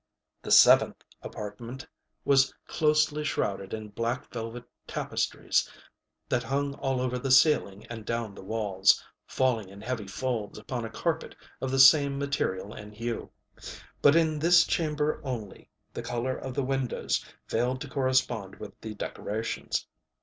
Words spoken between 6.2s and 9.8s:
that hung all over the ceiling and down the walls, falling in